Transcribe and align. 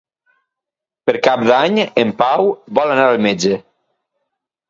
Per 1.09 1.13
Cap 1.27 1.43
d'Any 1.49 1.77
en 2.03 2.15
Pau 2.23 2.49
vol 2.79 2.93
anar 2.95 3.05
al 3.09 3.21
metge. 3.29 3.59